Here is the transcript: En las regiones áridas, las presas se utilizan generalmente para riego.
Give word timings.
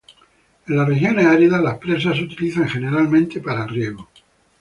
En 0.67 0.77
las 0.77 0.87
regiones 0.87 1.27
áridas, 1.27 1.61
las 1.61 1.77
presas 1.77 2.17
se 2.17 2.23
utilizan 2.23 2.67
generalmente 2.67 3.39
para 3.39 3.67
riego. 3.67 4.09